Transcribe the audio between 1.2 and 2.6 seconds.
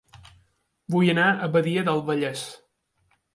a Badia del Vallès